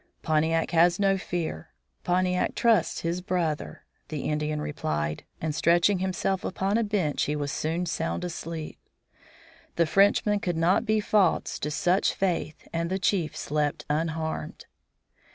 [0.23, 1.69] "Pontiac has no fear.
[2.03, 7.51] Pontiac trusts his brother," the Indian replied, and stretching himself upon a bench he was
[7.51, 8.79] soon sound asleep.
[9.75, 14.65] The Frenchman could not be false to such faith and the chief slept unharmed.